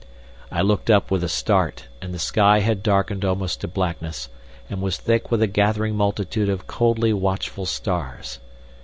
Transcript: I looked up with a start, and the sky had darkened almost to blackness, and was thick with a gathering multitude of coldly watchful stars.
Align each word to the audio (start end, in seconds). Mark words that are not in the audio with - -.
I 0.51 0.63
looked 0.63 0.89
up 0.89 1.11
with 1.11 1.23
a 1.23 1.29
start, 1.29 1.85
and 2.01 2.11
the 2.11 2.17
sky 2.17 2.61
had 2.61 2.81
darkened 2.81 3.23
almost 3.23 3.61
to 3.61 3.67
blackness, 3.67 4.29
and 4.67 4.81
was 4.81 4.97
thick 4.97 5.29
with 5.29 5.43
a 5.43 5.47
gathering 5.47 5.95
multitude 5.95 6.49
of 6.49 6.65
coldly 6.65 7.13
watchful 7.13 7.67
stars. 7.67 8.39